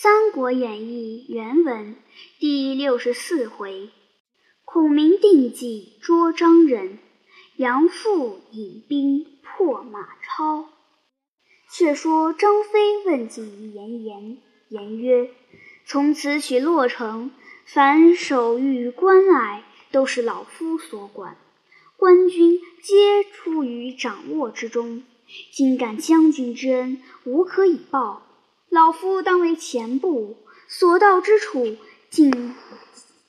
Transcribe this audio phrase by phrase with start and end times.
[0.00, 1.96] 三国演义》原文
[2.38, 3.90] 第六十四回：
[4.64, 7.00] 孔明定计捉张忍，
[7.56, 10.68] 杨阜引兵破马超。
[11.72, 14.38] 却说张飞问计于严颜，
[14.68, 15.30] 颜曰
[15.84, 17.32] ：“从此取洛城，
[17.64, 21.36] 凡守御关隘，都是老夫所管，
[21.96, 25.02] 官军皆出于掌握之中。
[25.50, 28.22] 今感将军之恩，无可以报。”
[28.70, 30.36] 老夫当为前部，
[30.68, 31.76] 所到之处，
[32.10, 32.54] 尽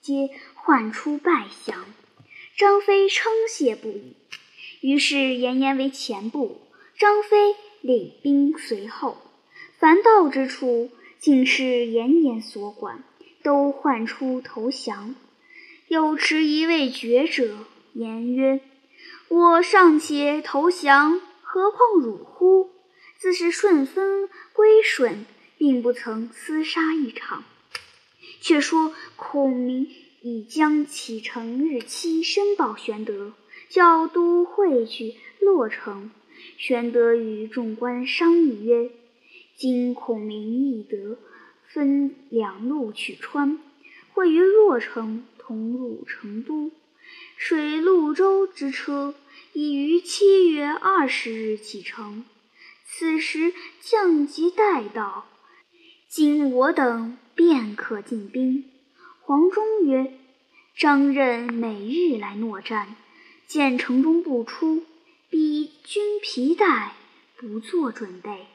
[0.01, 1.85] 皆唤出拜降。
[2.57, 4.15] 张飞称谢不已。
[4.81, 6.59] 于是严颜为前部，
[6.97, 9.17] 张飞领兵随后。
[9.77, 13.03] 凡到之处，尽是严颜所管，
[13.41, 15.15] 都唤出投降。
[15.87, 17.59] 有迟疑未决者，
[17.93, 18.59] 言曰
[19.29, 22.71] ：“我尚且投降，何况汝乎？”
[23.19, 25.25] 自是顺风归顺，
[25.57, 27.43] 并不曾厮杀一场。
[28.39, 29.89] 却说孔明
[30.21, 33.33] 已将启程日期申报玄德，
[33.67, 36.11] 叫都会去洛城。
[36.57, 38.89] 玄德与众官商议曰
[39.57, 41.17] ：“今孔明义德
[41.67, 43.59] 分两路取川，
[44.13, 46.71] 会于洛城，同入成都。
[47.35, 49.13] 水陆舟之车
[49.51, 52.23] 已于七月二十日启程。”
[52.91, 55.27] 此时将即待到，
[56.09, 58.65] 今我等便可进兵。
[59.21, 60.17] 黄忠曰
[60.75, 62.95] ：“张任每日来诺战，
[63.45, 64.83] 见城中不出，
[65.29, 66.89] 必军疲怠，
[67.37, 68.47] 不做准备。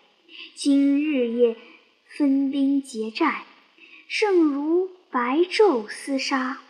[0.57, 1.57] 今日夜
[2.05, 3.45] 分兵劫寨，
[4.09, 6.61] 胜如白昼厮杀。”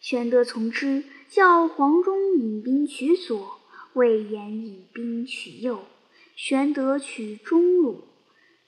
[0.00, 3.60] 玄德从之，叫黄忠引兵取左，
[3.92, 5.84] 魏延引兵取右。
[6.36, 8.08] 玄德取中路，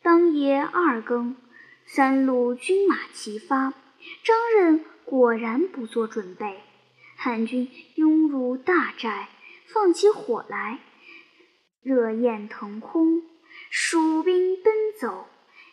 [0.00, 1.36] 当夜二更，
[1.84, 3.74] 三路军马齐发。
[4.22, 6.60] 张任果然不做准备，
[7.16, 9.28] 汉军拥入大寨，
[9.66, 10.78] 放起火来，
[11.82, 13.22] 热焰腾空，
[13.68, 15.26] 蜀兵奔走，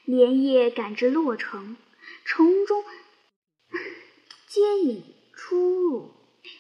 [0.06, 1.78] 连夜赶至洛城，
[2.25, 2.84] 城中
[4.47, 5.03] 接引
[5.35, 6.12] 出入。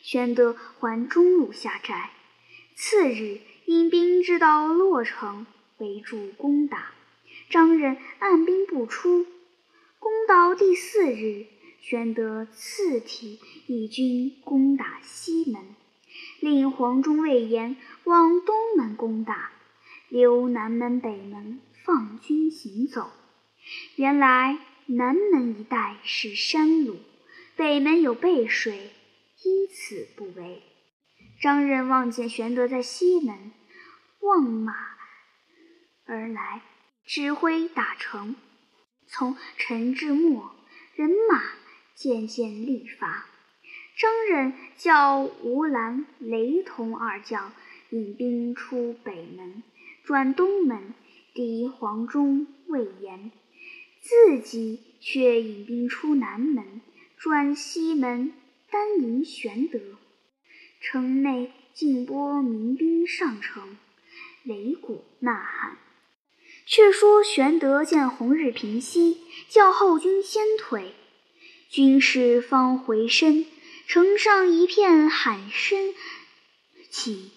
[0.03, 2.11] 玄德还中路下寨。
[2.75, 3.41] 次日。
[3.65, 5.45] 引兵至到洛城，
[5.77, 6.91] 围住攻打。
[7.49, 9.25] 张任按兵不出。
[9.99, 11.45] 攻到第四日，
[11.79, 15.61] 玄德次提义军攻打西门，
[16.41, 19.51] 令黄忠、魏延往东门攻打，
[20.09, 23.09] 留南门、北门放军行走。
[23.95, 26.97] 原来南门一带是山路，
[27.55, 28.91] 北门有背水，
[29.43, 30.61] 因此不围。
[31.43, 33.51] 张任望见玄德在西门。
[34.21, 34.73] 望马
[36.05, 36.61] 而来，
[37.03, 38.37] 指挥打城。
[39.07, 40.55] 从晨至末，
[40.95, 41.43] 人马
[41.95, 43.25] 渐渐力乏。
[43.99, 47.51] 张任叫吴兰、雷同二将
[47.89, 49.63] 引兵出北门，
[50.05, 50.93] 转东门
[51.33, 53.31] 敌黄忠、魏延；
[53.99, 56.79] 自己却引兵出南门，
[57.17, 58.31] 转西门
[58.71, 59.81] 单迎玄德。
[60.83, 63.77] 城内尽拨民兵上城。
[64.45, 65.77] 擂鼓呐喊。
[66.65, 70.93] 却说玄德见红日平西，叫后军先退。
[71.69, 73.45] 军士方回身，
[73.87, 75.93] 城上一片喊声
[76.89, 77.31] 起，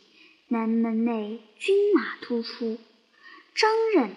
[0.48, 2.78] 南门内军马突出。
[3.54, 4.16] 张任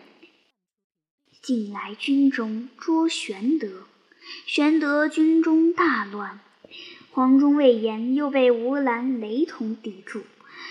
[1.41, 3.85] 进来军中捉玄德，
[4.47, 6.39] 玄德军中大乱。
[7.11, 10.21] 黄忠、魏延又被吴兰、雷同抵住，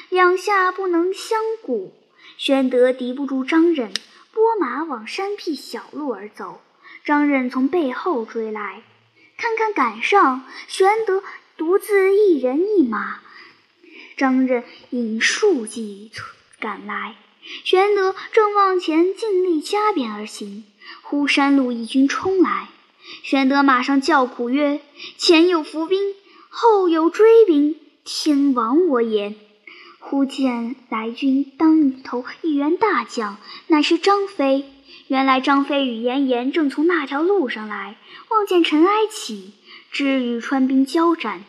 [0.08, 1.92] 两下不能相顾。
[2.36, 3.92] 玄德敌不住张任，
[4.32, 6.60] 拨马往山僻小路而走。
[7.04, 8.82] 张任从背后追来，
[9.36, 11.22] 看看赶上，玄德
[11.56, 13.20] 独自一人一马。
[14.16, 16.10] 张任引数骑
[16.60, 17.16] 赶来，
[17.64, 20.64] 玄德正往前尽力加鞭而行，
[21.02, 22.68] 忽山路一军冲来，
[23.22, 24.80] 玄德马上叫苦曰
[25.18, 26.14] ：“前有伏兵，
[26.60, 29.36] 后有追兵，天亡我也！”
[30.00, 33.36] 忽见来军当头一员大将，
[33.68, 34.64] 乃是张飞。
[35.06, 37.96] 原来张飞与严颜正从那条路上来，
[38.30, 39.52] 望见尘埃起，
[39.92, 41.44] 只与川兵交战。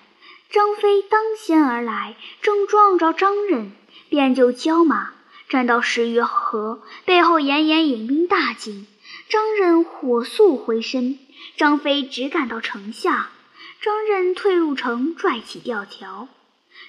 [0.51, 3.71] 张飞当先而来，正撞着张任，
[4.09, 5.09] 便就交马，
[5.49, 8.85] 战到十余合，背后严颜引兵大进，
[9.27, 11.17] 张任火速回身，
[11.57, 13.31] 张飞只赶到城下，
[13.81, 16.27] 张任退入城，拽起吊桥。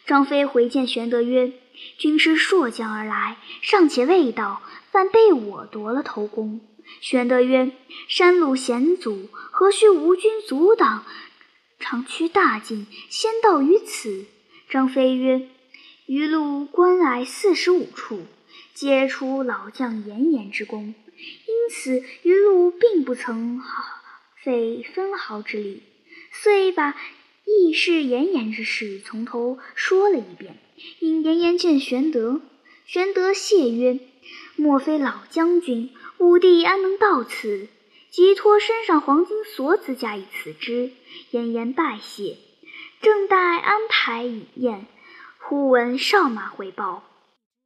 [0.07, 1.53] 张飞回见玄德曰
[1.99, 4.61] ：“军师朔将而来，尚且未到，
[4.91, 6.61] 反被我夺了头功。
[7.01, 7.71] 玄德曰
[8.09, 11.05] ：“山路险阻，何须吴军阻挡？
[11.79, 14.27] 长驱大进，先到于此。”
[14.69, 15.49] 张飞曰
[16.07, 18.27] ：“余路关隘四十五处，
[18.75, 23.63] 皆出老将严颜之功，因此余路并不曾
[24.43, 25.83] 费分毫之力，
[26.31, 26.95] 遂把
[27.45, 30.57] 义释严颜之事从头说了一遍。
[31.01, 32.41] 引严颜见玄德，
[32.87, 33.99] 玄德谢曰
[34.57, 37.69] ：‘莫非老将军？’”武帝安能到此？
[38.11, 40.91] 即托身上黄金锁子加以辞之。
[41.31, 42.37] 严颜拜谢，
[43.01, 44.87] 正待安排饮宴，
[45.39, 47.05] 忽闻哨马回报：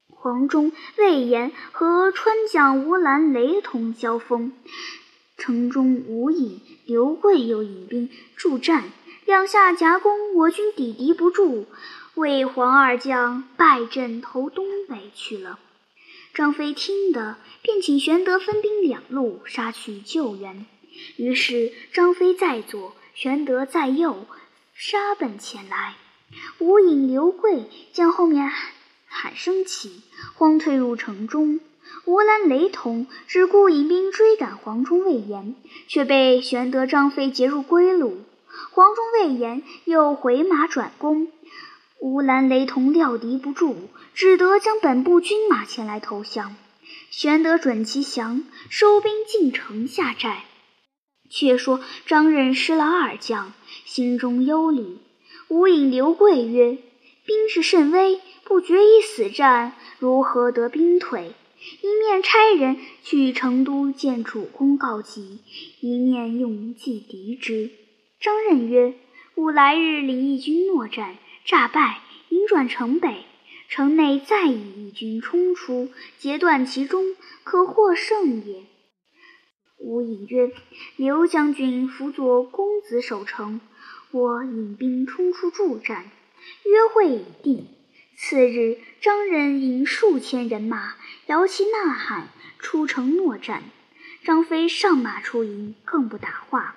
[0.08, 4.52] 黄忠、魏延和川将吴兰、雷同交锋，
[5.44, 8.84] 城中无影、刘贵又引兵助战，
[9.26, 11.66] 两下夹攻，我军抵敌不住，
[12.14, 15.58] 魏黄二将败阵投东北去了。
[16.32, 20.64] 张飞听得，便请玄德分兵两路杀去救援。
[21.18, 24.26] 于是张飞在左，玄德在右，
[24.74, 25.96] 杀奔前来。
[26.58, 28.50] 吴影、刘贵见后面
[29.06, 30.00] 喊声起，
[30.36, 31.60] 慌退入城中。
[32.04, 35.54] 吴兰、雷同只顾引兵追赶黄忠、魏延，
[35.88, 38.18] 却被玄德、张飞截入归路。
[38.70, 41.28] 黄忠、魏延又回马转攻。
[42.00, 43.76] 吴兰雷同料敌不住，
[44.14, 46.54] 只得将本部军马前来投降。
[47.10, 50.44] 玄德准其降，收兵进城下寨。
[51.30, 53.54] 却说张任失了二将，
[53.86, 54.98] 心中忧虑。
[55.48, 56.76] 吴引、刘贵曰
[57.24, 61.32] ：“兵势甚危，不决一死战，如何得兵退？”
[61.82, 65.40] 一面差人去成都见主公告急，
[65.80, 67.70] 一面用计敌之。
[68.20, 68.94] 张任曰
[69.36, 72.00] ：“吾来日领义军搦战。”诈败，
[72.30, 73.24] 引转城北，
[73.68, 78.62] 城内再以义军冲出，截断其中，可获胜也。
[79.78, 80.52] 吴隐曰
[80.96, 83.60] ：“刘将军辅佐公子守城，
[84.10, 86.10] 我引兵冲出助战。”
[86.64, 87.66] 约会已定。
[88.16, 90.94] 次日，张任引数千人马，
[91.26, 92.28] 摇旗呐喊，
[92.58, 93.62] 出城搦战。
[94.22, 96.76] 张飞上马出营，更不打话，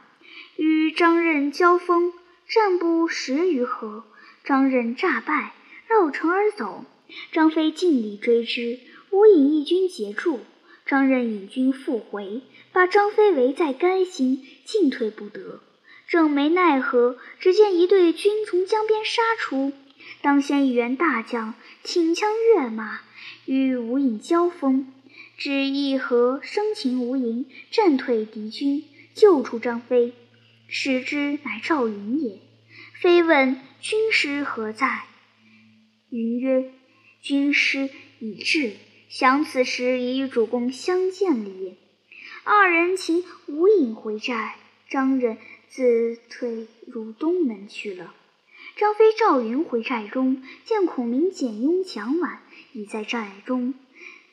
[0.57, 2.12] 与张任交锋，
[2.48, 4.04] 战不十余合。
[4.44, 5.54] 张任诈败，
[5.88, 6.86] 绕城而走。
[7.31, 8.80] 张飞尽力追之，
[9.12, 10.42] 无引义军截住。
[10.86, 12.42] 张任引军复回，
[12.74, 15.62] 把张飞围在该心，进退不得。
[16.07, 19.74] 正没奈何，只见一队军从江边杀出。
[20.22, 21.54] 当先一员大将
[21.84, 23.02] 挺枪跃马，
[23.46, 24.92] 与吴影交锋，
[25.38, 28.84] 只一合生擒吴影，战退敌军，
[29.14, 30.14] 救出张飞。
[30.68, 32.40] 使之乃赵云也。
[33.00, 33.60] 飞问。
[33.80, 35.04] 军师何在？
[36.10, 36.72] 云曰
[37.22, 38.74] ：“军师已至，
[39.08, 41.75] 想此时已与主公相见了也。”
[42.44, 44.56] 二人请无影回寨，
[44.90, 45.38] 张任
[45.69, 48.16] 自退入东门去了。
[48.77, 52.38] 张飞、赵云回寨中，见孔明、简雍、蒋琬
[52.74, 53.74] 已在寨中，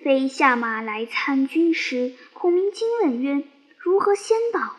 [0.02, 2.12] 飞下马来参军师。
[2.34, 3.42] 孔明惊问曰
[3.80, 4.76] ：“如何先到？”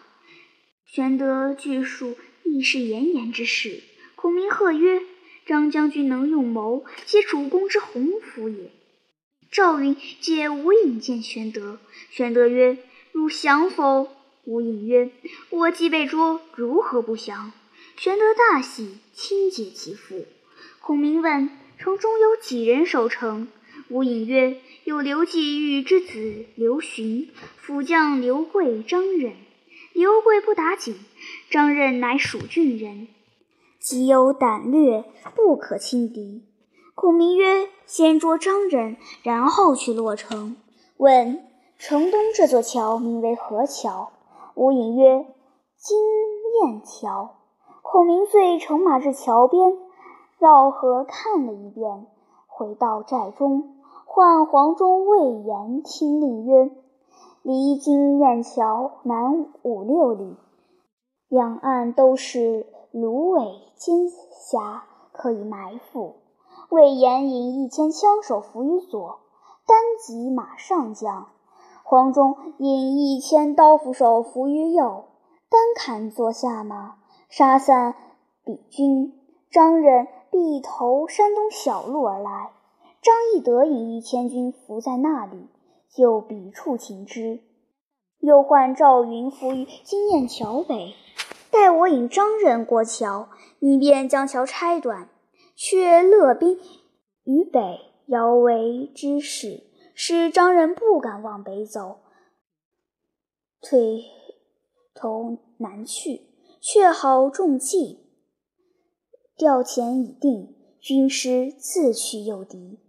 [0.85, 3.81] 玄德据述亦是严颜之事。
[4.13, 5.01] 孔明喝曰
[5.47, 8.71] ：“张将军能用谋，皆主公之鸿福也。”
[9.51, 11.79] 赵云借无影见玄德，
[12.11, 12.77] 玄德曰
[13.11, 14.09] ：“汝降否？”
[14.45, 15.09] 吴影曰
[15.49, 17.51] ：“我既被捉，如何不降？”
[17.97, 20.25] 玄德大喜，亲解其缚。
[20.81, 21.49] 孔明问
[21.79, 23.47] ：“城中有几人守城？”
[23.89, 29.33] 吴隐曰：“有刘季玉之子刘询，辅将刘贵、张任。
[29.93, 30.95] 刘贵不打紧，
[31.49, 33.07] 张任乃蜀郡人。”
[33.79, 36.43] 极有胆略，不可轻敌。
[36.95, 40.57] 孔明曰：“先捉张任，然后去洛城。”
[40.97, 41.45] 问
[41.79, 44.11] 城东这座桥名为何桥？
[44.53, 45.25] 吴隐曰
[45.79, 45.97] ：“金
[46.61, 47.37] 雁桥。”
[47.95, 49.77] 孔明遂乘马至桥边，
[50.37, 52.07] 绕河看了一遍，
[52.45, 56.71] 回到寨中，唤黄忠、魏延听令曰
[57.41, 60.35] ：“离金雁桥南五六里，
[61.29, 64.83] 两岸都是。”芦苇尖峡
[65.13, 66.15] 可以埋伏。
[66.69, 69.19] 魏延引一千枪手伏于左，
[69.65, 71.27] 单骑马上将；
[71.85, 75.05] 黄忠引一千刀斧手伏于右，
[75.49, 76.95] 单砍坐下马，
[77.37, 77.95] 杀散
[78.45, 79.11] 彼军。
[79.51, 82.53] 张任必投山东小路而来。
[83.01, 85.49] 张翼德引一千军伏在那里，
[85.89, 87.41] 就彼处擒之。
[88.19, 90.93] 又唤赵云伏于金雁桥北。
[91.51, 93.27] 待我引张任过桥，
[93.59, 95.09] 你便将桥拆断，
[95.57, 96.57] 却勒兵
[97.25, 99.63] 于北，摇为之势，
[99.93, 101.97] 使张任不敢往北走。
[103.61, 104.05] 退
[104.93, 106.24] 投南去，
[106.67, 107.99] 却好中计。
[109.37, 112.79] 调遣已定，军师自去诱敌。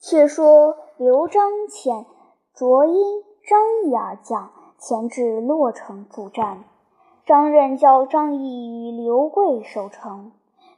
[0.00, 2.06] 却说刘璋遣
[2.52, 6.64] 卓英、张翼二将前至洛城助战，
[7.24, 10.32] 张任叫张翼与刘贵守城。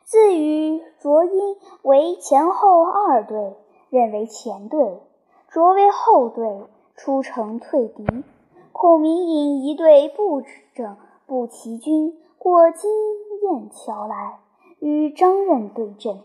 [0.05, 3.57] 自与卓英为前后二队，
[3.89, 5.01] 任为前队，
[5.49, 8.05] 卓为后队，出城退敌。
[8.71, 10.43] 孔明引一队步
[10.75, 10.97] 整
[11.33, 12.91] 步骑军过金
[13.41, 14.41] 雁桥来，
[14.81, 16.21] 与张任对阵。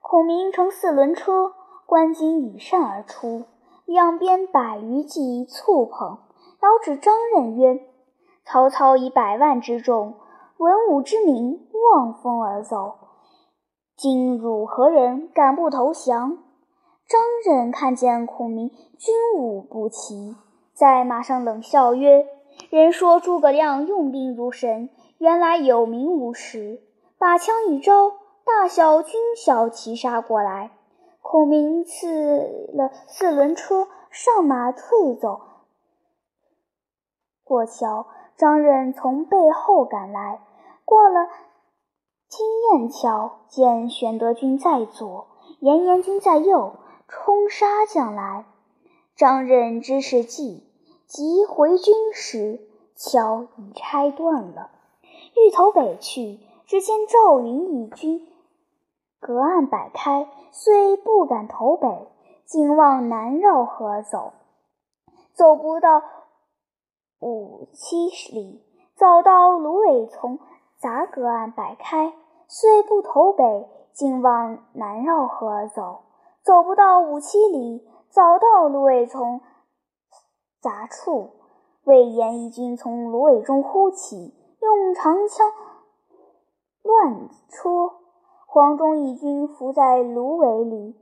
[0.00, 1.54] 孔明乘四轮车，
[1.86, 3.46] 观军羽扇而出，
[3.84, 6.18] 两边百余骑簇捧，
[6.62, 7.80] 遥指张任曰
[8.46, 10.14] ：“曹操以百万之众，
[10.58, 12.94] 文武之名，望风而走。”
[13.98, 16.38] 今汝何人敢不投降？
[17.08, 20.36] 张任看见孔明军武不齐，
[20.72, 22.24] 在马上冷笑曰
[22.70, 26.82] ：“人说诸葛亮用兵如神，原来有名无实。
[27.18, 28.12] 把枪一招，
[28.44, 30.72] 大小军小齐杀过来。
[31.22, 35.40] 孔明赐了四轮车，上马退走。
[37.42, 38.06] 过桥，
[38.36, 40.40] 张任从背后赶来，
[40.84, 41.28] 过了。”
[42.28, 45.28] 金雁桥见玄德军在左，
[45.60, 46.74] 严颜军在右，
[47.06, 48.44] 冲杀将来。
[49.14, 50.68] 张任知是计，
[51.14, 52.58] 即回军时，
[52.96, 54.70] 桥已拆断了。
[55.36, 58.26] 欲投北去，只见赵云一军
[59.20, 62.08] 隔岸摆开，虽不敢投北，
[62.44, 64.32] 竟往南绕河走。
[65.34, 66.02] 走不到
[67.20, 68.64] 五七里，
[68.96, 70.40] 早到芦苇丛
[70.80, 72.12] 杂隔岸摆开。
[72.48, 76.00] 虽不投北，竟往南绕河走。
[76.42, 79.40] 走不到五七里，早到芦苇丛
[80.64, 81.32] 杂处。
[81.84, 85.52] 魏延一军从芦苇中忽起，用长枪
[86.82, 87.92] 乱戳；
[88.46, 90.96] 黄忠一军伏在芦苇里，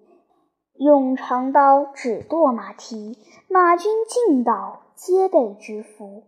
[0.75, 3.17] 用长刀指剁马蹄。
[3.49, 6.25] 马军尽倒，皆被制服。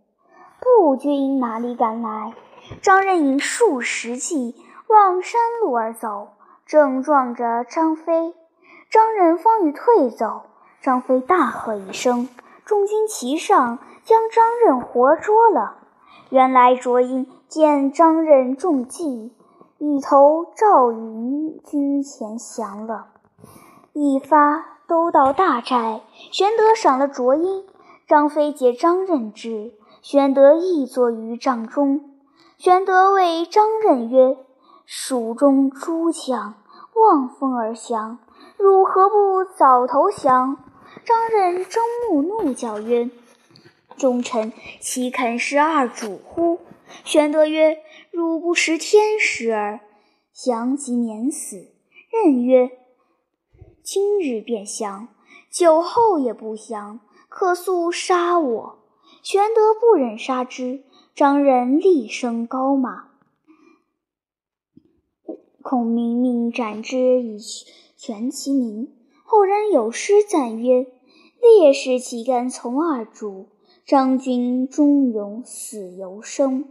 [0.60, 2.34] 步军哪里敢来？
[2.82, 4.54] 张任引数十骑。
[4.86, 6.28] 望山路而走，
[6.66, 8.32] 正撞着张飞。
[8.90, 10.42] 张任方欲退走，
[10.82, 12.28] 张飞大喝一声，
[12.64, 15.76] 众军齐上，将张任活捉了。
[16.30, 19.32] 原来卓英见张任中计，
[19.78, 23.08] 已投赵云军前降了。
[23.92, 26.00] 一发都到大寨，
[26.32, 27.64] 玄德赏了卓英，
[28.08, 32.00] 张飞解张任之，玄德亦坐于帐中。
[32.56, 34.38] 玄德谓张任曰：
[34.86, 36.54] 蜀中诸将
[36.94, 38.18] 望风而降，
[38.56, 40.56] 汝何不早投降？
[41.04, 43.10] 张任睁目怒叫曰
[43.96, 46.60] ：“忠臣岂肯食二主乎？”
[47.04, 47.78] 玄德曰
[48.10, 49.80] ：“汝不识天时耳，
[50.32, 51.68] 降即免死。”
[52.10, 52.70] 任曰
[53.82, 55.08] ：“今日便降，
[55.50, 58.78] 酒后也不降，可速杀我。”
[59.22, 60.84] 玄德不忍杀之，
[61.14, 63.08] 张任厉声高骂。
[65.62, 67.38] 孔明命斩之以
[67.96, 68.94] 全其名。
[69.24, 70.86] 后人有诗赞曰
[71.44, 73.48] ：“烈士岂敢从二主？
[73.84, 76.64] 张军忠勇死犹生。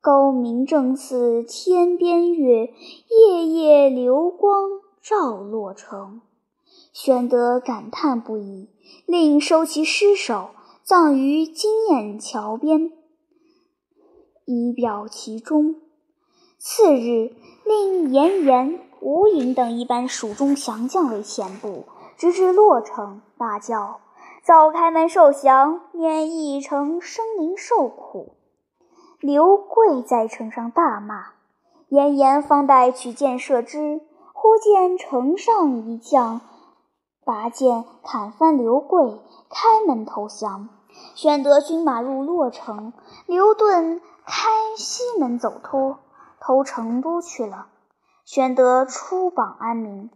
[0.00, 2.72] 高明正似天边月，
[3.10, 4.70] 夜夜流光
[5.02, 6.22] 照洛城。”
[6.94, 8.70] 玄德感叹不已，
[9.04, 10.48] 令收其尸首，
[10.82, 12.90] 葬于金雁桥边，
[14.46, 15.76] 以表其忠。
[16.56, 17.32] 次日。
[17.68, 21.84] 令严颜、吴营等一班蜀中降将为前部，
[22.18, 24.00] 直至洛城，大叫
[24.42, 28.34] ：“早开门受降，免一城生灵受苦。”
[29.22, 31.26] 刘贵在城上大骂。
[31.88, 34.00] 严颜方待取箭射之，
[34.34, 36.40] 忽见城上一将
[37.24, 40.68] 拔剑砍翻刘贵，开门投降。
[41.14, 42.92] 玄德军马入洛城，
[43.26, 46.00] 刘顿开西门走脱。
[46.40, 47.68] 投成都去了。
[48.24, 50.10] 玄德出榜安民，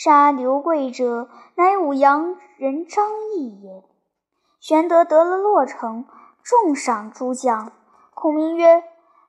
[0.00, 3.82] 杀刘贵者，乃武阳人张翼也。
[4.60, 6.04] 玄德得了洛城，
[6.44, 7.72] 重赏诸将。
[8.14, 8.84] 孔明曰：“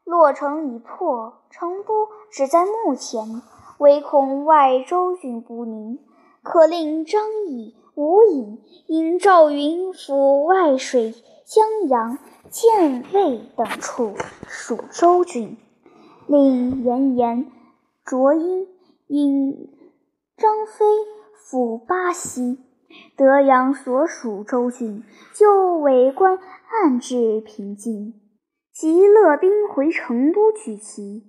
[0.06, 3.42] 洛城已破，成都只在目前，
[3.80, 5.98] 唯恐外州军不宁，
[6.44, 11.16] 可令张翼、吴隐引赵云赴外水
[11.48, 12.20] 江阳、
[12.52, 14.14] 建魏等处，
[14.48, 15.58] 属州郡。”
[16.30, 17.52] 令严颜、
[18.06, 18.68] 卓英
[19.08, 19.79] 引
[20.40, 20.86] 张飞
[21.38, 22.60] 抚巴西、
[23.18, 25.04] 德阳所属州郡，
[25.34, 28.14] 就为官暗至平津。
[28.72, 31.26] 即勒兵回成都举旗。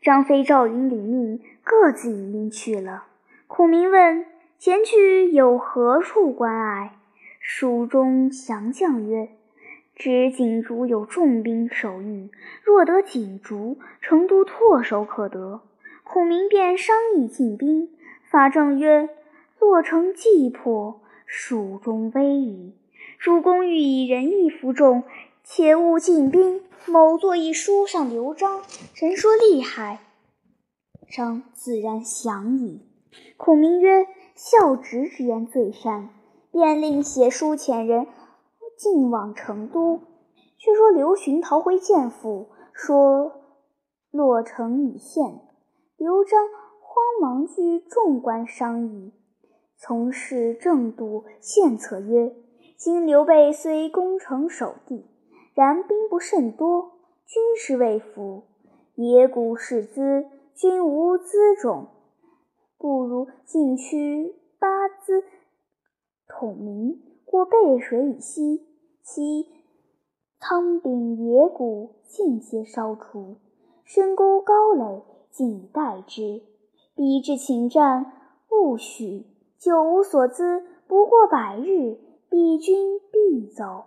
[0.00, 3.04] 张飞、赵云领命，各自引兵去了。
[3.46, 4.24] 孔明问
[4.58, 6.96] ：“前去有何处关隘？”
[7.40, 9.28] 蜀中降将曰
[9.94, 12.30] ：“知锦竹有重兵守御，
[12.62, 15.60] 若得锦竹，成都唾手可得。”
[16.02, 17.90] 孔明便商议进兵。
[18.34, 19.10] 法正曰
[19.60, 22.74] ：“洛城既破，蜀中危矣。
[23.20, 25.04] 主公欲以仁义服众，
[25.44, 26.60] 且勿进兵。
[26.84, 28.60] 某作一书上刘璋，
[28.96, 30.00] 人说厉害，
[31.08, 32.80] 张自然降矣。”
[33.38, 36.08] 孔明曰：“孝直之言最善。”
[36.50, 38.08] 便令写书遣人
[38.76, 40.00] 进往成都。
[40.58, 43.30] 却说刘询逃回建府，说
[44.10, 45.40] 洛城已陷。
[45.96, 46.40] 刘璋
[46.94, 49.12] 慌忙据众官商议。
[49.76, 52.36] 从事正度献策曰
[52.78, 55.04] ：“今刘备虽攻城守地，
[55.54, 56.92] 然兵不甚多，
[57.26, 58.44] 军师未服，
[58.94, 61.88] 野谷士资，均无辎种，
[62.78, 65.24] 不如进驱八资。”
[66.32, 68.68] 孔明过背水以西，
[69.02, 69.48] 其
[70.38, 73.38] 仓兵野谷尽皆烧除，
[73.82, 76.53] 深沟高垒尽以待之。
[76.94, 78.12] 彼至请战，
[78.50, 79.26] 勿许，
[79.58, 81.98] 久无所资，不过百日，
[82.30, 83.84] 彼军必走。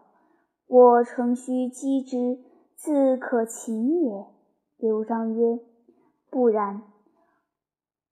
[0.68, 2.40] 我诚须击之，
[2.76, 4.26] 自可擒也。
[4.78, 5.60] 刘璋曰
[6.30, 6.84] ：“不然，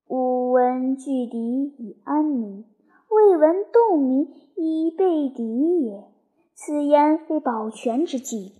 [0.07, 2.65] 吾闻拒敌以安民。”
[3.07, 6.11] 未闻动民以备敌也，
[6.53, 8.51] 此言非保全之计。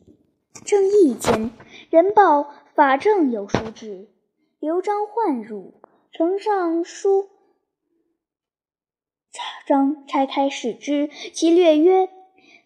[0.63, 1.51] 正义间，
[1.89, 4.07] 人报法正有书至，
[4.59, 5.73] 刘璋唤入，
[6.17, 7.27] 呈上书。
[9.67, 12.07] 张拆开视之，其略曰：“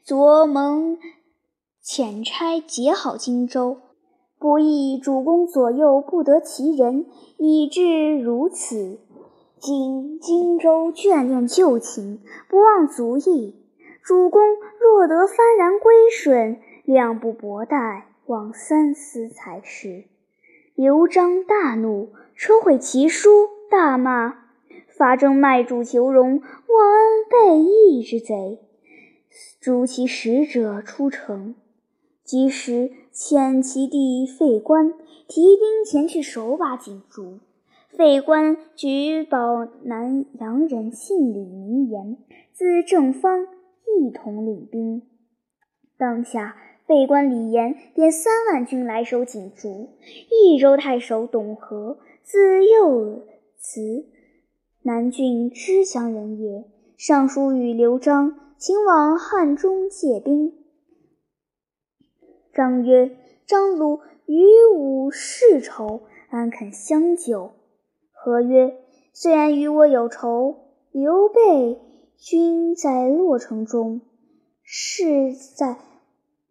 [0.06, 1.00] 昨蒙
[1.84, 3.80] 遣差结好荆州，
[4.38, 7.08] 不意主公左右不得其人，
[7.38, 9.00] 以致如此。”
[9.58, 13.56] 今荆州眷恋旧情，不忘足义。
[14.04, 14.44] 主公
[14.80, 20.04] 若得幡然归顺，量不薄待，望三思才是。
[20.76, 24.46] 刘璋大怒，车毁其书，大骂
[24.88, 28.60] ：“法正卖主求荣，忘恩背义之贼！”
[29.60, 31.56] 诛其使者出城。
[32.24, 34.94] 及时遣其弟费观
[35.28, 37.40] 提兵前去守把锦竹。
[37.90, 42.18] 费观举保南阳人姓李名言，
[42.54, 43.48] 字正方，
[44.00, 45.02] 一同领兵。
[45.98, 46.56] 当下，
[46.88, 49.90] 费观李严点三万军来守锦竹。
[50.32, 51.98] 益州太守董和，
[52.32, 53.24] 自幼
[53.58, 54.06] 慈，
[54.84, 56.70] 南郡知乡人也。
[56.96, 60.54] 上书与刘璋，请往汉中借兵。
[62.54, 67.54] 张曰：“张鲁与吾世仇，安肯相救？”
[68.14, 68.78] 何曰
[69.12, 70.56] ：“虽然与我有仇，
[70.92, 71.82] 刘备
[72.16, 74.02] 军在洛城中，
[74.62, 75.80] 势在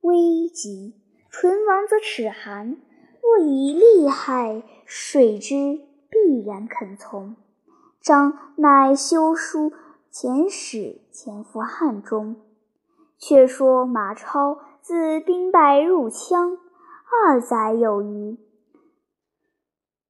[0.01, 0.97] 危急，
[1.31, 2.79] 唇亡则齿寒。
[3.23, 7.37] 若以利害水之，必然肯从。”
[8.01, 9.73] 张乃修书
[10.13, 12.37] 遣使前赴汉中。
[13.19, 16.57] 却说马超自兵败入羌，
[17.11, 18.39] 二载有余。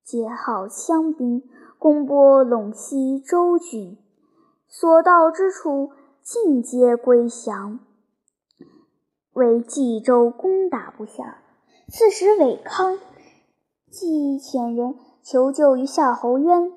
[0.04, 1.42] 结号羌兵，
[1.78, 3.96] 攻破陇西州郡，
[4.68, 5.92] 所到之处，
[6.22, 7.80] 尽皆归降。
[9.32, 11.38] 为冀州攻打不下。
[11.90, 12.98] 刺史韦康
[13.90, 16.72] 既遣人求救于夏侯渊，渊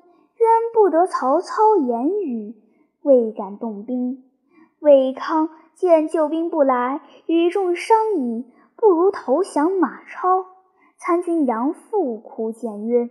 [0.72, 2.54] 不得曹操言语，
[3.02, 4.24] 未敢动兵。
[4.78, 10.46] 韦康见救兵不来，与众商议，不如投降马超。
[10.96, 13.10] 参军杨阜苦谏曰：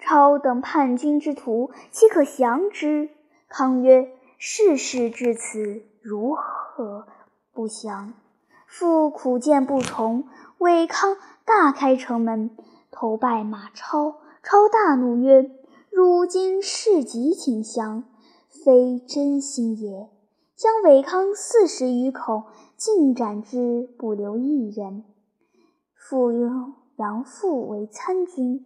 [0.00, 3.10] 超等叛军之徒，岂可降之？
[3.48, 7.06] 康曰：“事事至此，如何
[7.52, 8.12] 不降？”
[8.66, 10.24] 复苦谏不从。
[10.58, 12.50] 韦康大开城门，
[12.90, 14.16] 投拜马超。
[14.42, 15.50] 超大怒曰
[15.90, 18.02] ：“汝今事急请降，
[18.48, 20.08] 非真心也。”
[20.56, 22.44] 将韦康四十余口
[22.76, 25.04] 尽斩之，不留一人。
[25.94, 28.64] 复用杨阜为参军。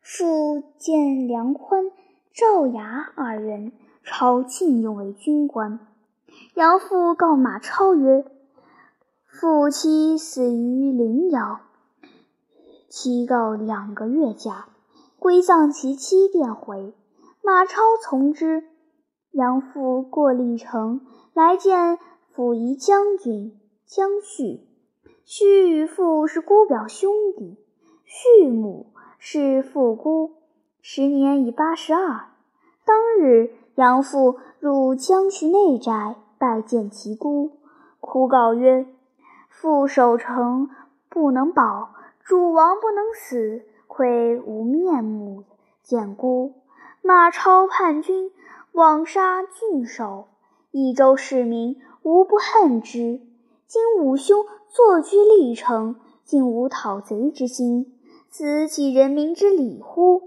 [0.00, 1.92] 复见梁宽、
[2.32, 5.78] 赵牙二人，超进用为军官。
[6.54, 8.24] 杨阜告马超曰
[9.40, 11.60] ：“父妻死于临窑，
[12.90, 14.68] 妻告两个月假，
[15.18, 16.92] 归葬其妻便回。”
[17.42, 18.64] 马超从之。
[19.30, 21.00] 杨父过历城，
[21.32, 21.98] 来见
[22.28, 24.60] 辅夷将军江绪，
[25.26, 27.56] 婿与父是姑表兄弟，
[28.06, 30.32] 婿母是父姑，
[30.82, 32.26] 时年已八十二。
[32.84, 37.52] 当日，杨父入江绪内宅拜见其姑，
[38.00, 38.86] 哭告曰
[39.60, 40.70] ：“父守城
[41.10, 41.90] 不能保，
[42.24, 45.44] 主王不能死，愧无面目
[45.82, 46.54] 见姑。
[47.02, 48.32] 马超叛军，
[48.72, 50.28] 枉杀郡守，
[50.70, 53.20] 益州市民无不恨之。
[53.66, 57.98] 今吾兄坐居历城，竟无讨贼之心，
[58.30, 60.22] 此岂人民之礼乎？”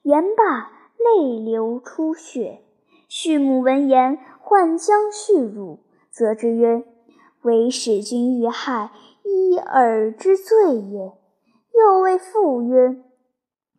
[0.00, 0.70] 言罢。
[1.18, 2.60] 泪流出血，
[3.08, 5.78] 畜母闻言，唤将续乳，
[6.10, 6.84] 责之曰
[7.42, 8.90] ：“为使君遇害，
[9.22, 11.12] 一尔之罪也。”
[11.74, 13.02] 又谓父曰：“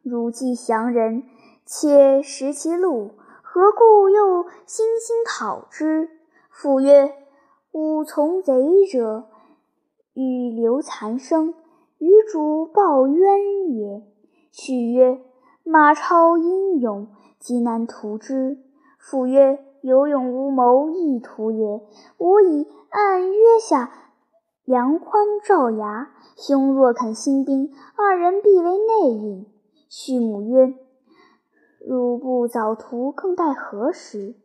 [0.04, 1.24] 汝既降人，
[1.66, 6.10] 且识其路，何故又心心讨之？”
[6.50, 7.14] 父曰
[7.74, 8.54] ：“吾从贼
[8.92, 9.26] 者，
[10.14, 11.54] 欲留残生，
[12.00, 14.02] 与主报冤也。”
[14.52, 15.22] 续曰。
[15.64, 18.58] 马超英勇，极难图之。
[18.98, 21.82] 父曰：“有勇无谋，亦徒也。
[22.18, 23.92] 吾已按约下
[24.66, 29.46] 杨宽、赵牙，兄若肯兴兵，二人必为内应。”
[29.90, 30.74] 续母曰
[31.86, 34.36] ：“汝不早图，更待何时？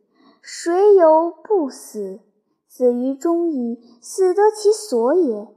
[0.41, 2.19] 谁有不死？
[2.67, 5.47] 死于忠义，死得其所也。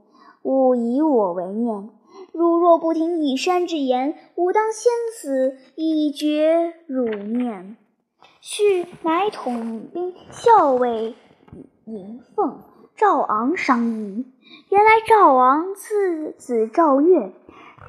[0.43, 1.91] 勿以我为念。”
[2.33, 7.77] 汝若不听以山之言，吾当先死，以绝汝念。
[8.41, 11.15] 续乃统兵校尉
[11.85, 12.61] 尹奉、
[12.97, 14.27] 赵昂商议。
[14.71, 17.33] 原来赵昂次子赵月，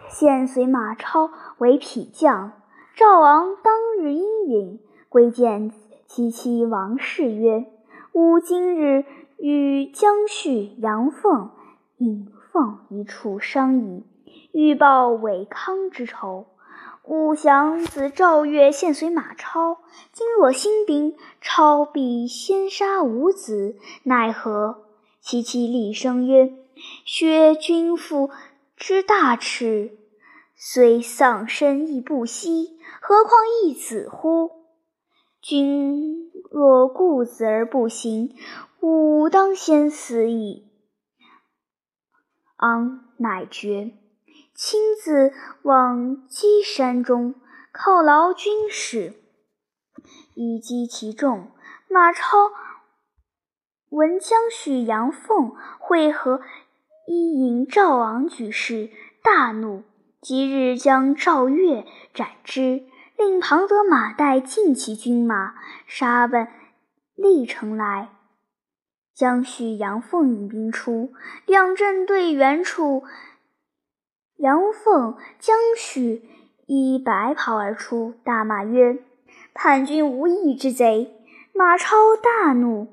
[0.09, 2.53] 现随马超为匹将。
[2.95, 5.71] 赵昂当日应允，归见
[6.07, 7.65] 其妻王氏曰
[8.13, 9.05] ：“吾今日
[9.37, 11.51] 与江旭、杨凤、
[11.97, 14.03] 尹奉一处商议。”
[14.53, 16.45] 欲报韦康之仇，
[17.03, 19.79] 吾想子赵月现随马超，
[20.11, 24.85] 今若兴兵，超必先杀吾子，奈何？
[25.19, 26.53] 其妻厉声曰
[27.03, 28.29] ：“薛君父
[28.75, 29.97] 之大耻，
[30.55, 34.51] 虽丧身亦不惜，何况一子乎？
[35.41, 38.35] 君若顾子而不行，
[38.79, 40.67] 吾当先死矣。”
[42.57, 43.91] 昂乃决。
[44.63, 47.33] 亲自往稽山中
[47.73, 49.15] 犒劳军士，
[50.35, 51.49] 以击其众。
[51.89, 52.51] 马超
[53.89, 56.41] 闻江绪、杨凤会合
[57.07, 58.91] 伊尹、赵昂举事，
[59.23, 59.83] 大怒，
[60.21, 62.83] 即日将赵月斩之，
[63.17, 65.55] 令庞德、马岱尽其军马，
[65.87, 66.47] 杀奔
[67.15, 68.09] 历城来。
[69.15, 71.11] 江绪、杨凤引兵出，
[71.47, 73.03] 两阵对原处。
[74.41, 76.27] 杨凤、江绪
[76.65, 78.97] 亦白袍而出，大骂曰
[79.53, 81.15] ：“叛军无义之贼！”
[81.53, 82.87] 马超大怒，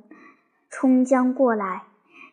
[0.68, 1.84] 冲将过来，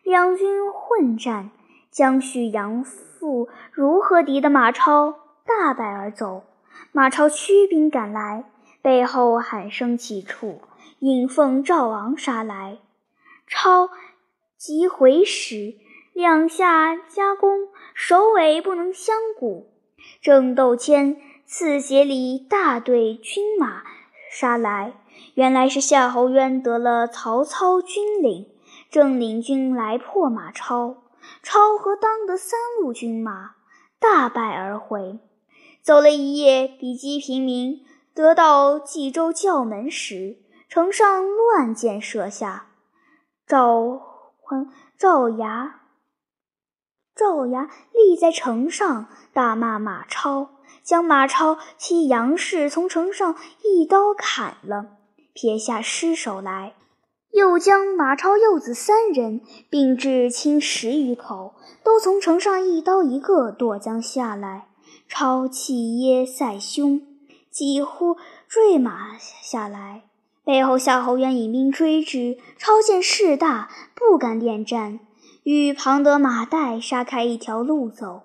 [0.02, 1.50] 两军混战。
[1.90, 5.14] 江许、杨父如何敌得马超？
[5.46, 6.44] 大败而走。
[6.92, 8.44] 马超驱兵赶来，
[8.82, 10.60] 背后喊声起处，
[10.98, 12.76] 引凤、赵昂杀来。
[13.46, 13.88] 超
[14.58, 15.76] 急回时，
[16.16, 17.68] 两下夹攻。
[17.92, 19.66] 首尾不能相顾，
[20.22, 23.82] 正斗间，刺斜里大队军马
[24.30, 24.94] 杀来。
[25.34, 28.48] 原来是夏侯渊得了曹操军令，
[28.90, 31.02] 正领军来破马超。
[31.42, 33.56] 超和当得三路军马，
[33.98, 35.18] 大败而回。
[35.82, 42.68] 走了一夜，比及平民，得到冀州教门时，城上乱箭射下。
[43.46, 44.00] 赵
[44.40, 45.82] 宽、赵牙。
[47.16, 50.50] 赵牙立在城上，大骂马超，
[50.82, 54.98] 将马超妻杨氏从城上一刀砍了，
[55.32, 56.74] 撇下尸首来。
[57.32, 64.68] 又将马超幼子三人并至亲十余口，都从城上一刀一个剁将下来。
[65.08, 67.00] 超气噎塞胸，
[67.50, 70.02] 几乎坠马下来。
[70.44, 75.00] 背后夏侯渊引兵追之，超见势大，不敢恋战。
[75.46, 78.22] 与庞德、马岱杀开一条路走，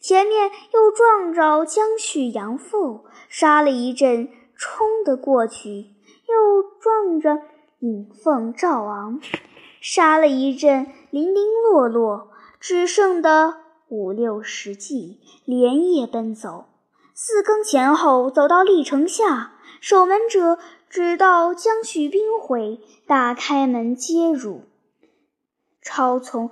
[0.00, 5.94] 前面又撞着江绪、杨父，杀了一阵，冲得过去；
[6.28, 7.42] 又撞着
[7.78, 9.20] 尹奉、赵昂，
[9.80, 13.54] 杀了一阵，零零落落，只剩的
[13.86, 16.64] 五六十骑，连夜奔走。
[17.14, 20.58] 四更前后，走到历城下，守门者
[20.90, 24.62] 只道江绪兵回，大开门接入。
[25.86, 26.50] 超从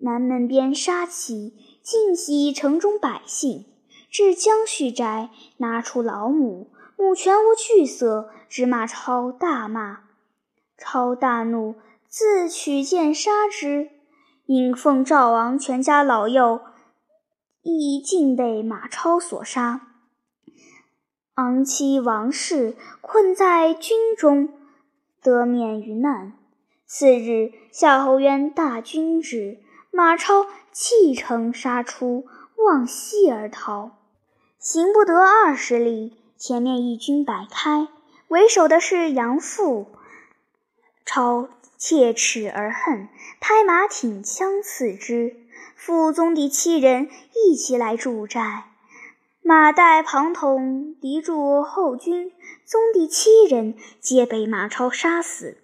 [0.00, 3.64] 南门边杀起，尽袭城中百姓。
[4.10, 10.00] 至江绪宅，拿出老母，母全无惧色，指马超大骂。
[10.76, 11.76] 超大怒，
[12.08, 13.90] 自取剑杀之。
[14.46, 16.60] 引奉赵王全家老幼，
[17.62, 19.86] 亦尽被马超所杀。
[21.34, 24.48] 昂妻王氏困在军中，
[25.22, 26.32] 得免于难。
[26.84, 29.60] 次日，夏侯渊大军至，
[29.92, 32.24] 马超弃城杀出，
[32.56, 33.98] 望西而逃，
[34.58, 37.88] 行不得二十里，前面一军摆开，
[38.28, 39.88] 为首的是杨阜。
[41.04, 43.08] 超切齿而恨，
[43.40, 45.36] 拍马挺枪刺之。
[45.74, 48.64] 父宗弟七人一起来助战，
[49.42, 52.30] 马岱、庞统敌住后军，
[52.64, 55.58] 宗弟七人皆被马超杀死。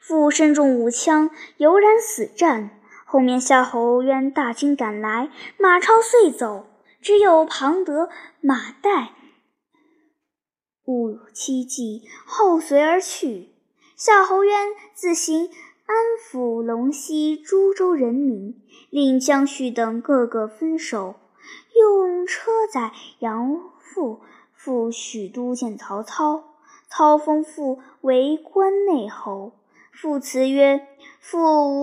[0.00, 2.78] 父身中五枪，犹然死战。
[3.12, 6.64] 后面夏侯渊大军赶来，马超遂走，
[7.02, 8.08] 只有庞德、
[8.40, 9.08] 马岱
[10.86, 13.50] 五七骑后随而去。
[13.98, 15.50] 夏侯渊自行
[15.84, 15.94] 安
[16.24, 18.54] 抚陇西诸州人民，
[18.88, 21.16] 令姜绪等各个分守，
[21.78, 24.22] 用车载杨阜
[24.54, 26.44] 赴许都见曹操。
[26.88, 29.52] 操封父为关内侯。
[29.92, 30.88] 父辞曰
[31.20, 31.38] ：“父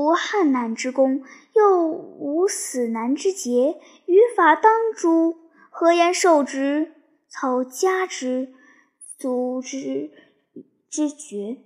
[0.05, 5.37] 无汉难之功，又无死难之节，于法当诛，
[5.69, 6.93] 何言受职？”
[7.29, 8.53] 操加之，
[9.17, 10.11] 足之
[10.89, 11.59] 之绝。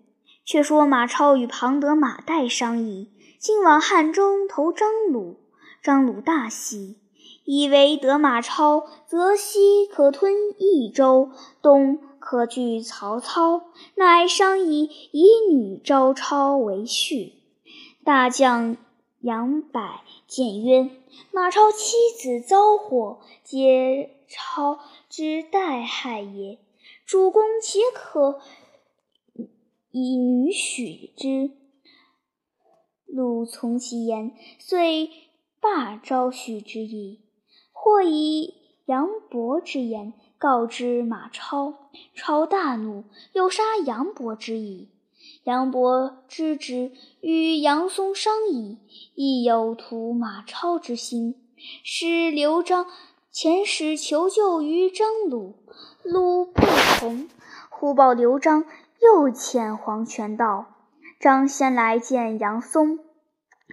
[0.45, 5.39] 却说马超与庞德、马岱商议，今往汉中投张鲁。
[5.81, 6.97] 张鲁大喜，
[7.45, 13.63] 以为得马超，则西可吞益州，东可拒曹操，
[13.95, 17.33] 乃商议以女招超为婿。
[18.05, 18.77] 大将
[19.19, 20.89] 杨柏谏曰
[21.33, 26.59] ：“马超妻子遭祸，皆超之代害也。
[27.05, 28.39] 主公且可。”
[29.91, 31.51] 以女许之，
[33.05, 35.09] 鲁从其言，遂
[35.59, 37.19] 罢招许之意。
[37.73, 38.55] 或以
[38.85, 41.73] 杨伯之言告知马超，
[42.13, 44.89] 超大怒，有杀杨伯之意。
[45.45, 48.77] 杨伯知之，与杨松商议，
[49.15, 51.41] 亦有图马超之心，
[51.85, 52.87] 使刘璋
[53.33, 55.55] 遣使求救于张鲁，
[56.03, 56.61] 鲁不
[56.99, 57.29] 从，
[57.69, 58.65] 忽报刘璋。
[58.99, 60.65] 又遣黄权道，
[61.21, 62.99] 张先来见杨松，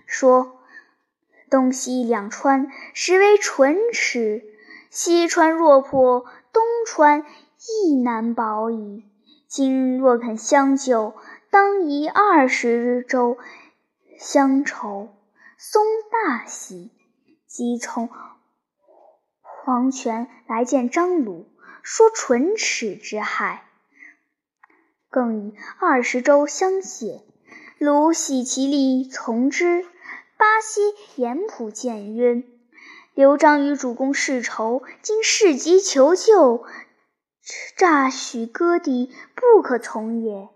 [0.06, 0.61] 说
[1.50, 4.44] ：“东西两川实为唇齿，
[4.88, 7.24] 西川若破，东川
[7.84, 9.04] 亦难保矣。
[9.48, 11.14] 今若肯相救，
[11.50, 13.38] 当以二十州
[14.18, 15.08] 相酬。”
[15.62, 16.90] 松大喜，
[17.46, 18.08] 即从
[19.42, 21.50] 黄权来见张鲁，
[21.82, 23.64] 说唇齿之害。
[25.10, 27.20] 更以二十州相谢，
[27.76, 29.84] 鲁喜其力，从之。
[30.38, 30.80] 巴西
[31.16, 32.42] 严普见曰
[33.14, 36.64] ：“刘璋与主公世仇，今事急求救，
[37.77, 40.49] 诈许割地，不可从也。”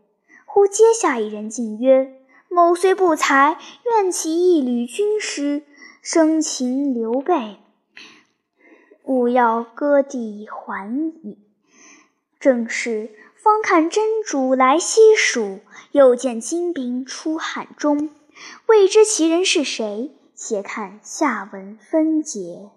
[0.47, 5.62] 忽阶下一人进曰：“某虽不才，愿起一旅军师，
[6.01, 7.59] 生擒刘备，
[9.03, 11.38] 勿要割地还矣。”
[12.38, 13.11] 正是。
[13.37, 15.61] 方看真主来西蜀，
[15.93, 18.09] 又见金兵出汉中，
[18.64, 20.11] 未知其人是谁？
[20.35, 22.70] 且看下文分解。